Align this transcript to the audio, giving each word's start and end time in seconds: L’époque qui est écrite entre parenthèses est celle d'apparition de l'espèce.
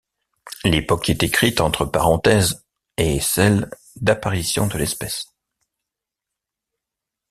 L’époque 0.63 1.03
qui 1.03 1.11
est 1.11 1.21
écrite 1.21 1.61
entre 1.61 1.85
parenthèses 1.85 2.65
est 2.97 3.19
celle 3.19 3.69
d'apparition 3.97 4.65
de 4.65 4.79
l'espèce. 4.79 5.27